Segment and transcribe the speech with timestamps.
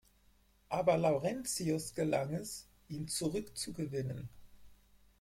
[0.69, 4.29] Aber Laurentius gelang es, ihn zurückzugewinnen.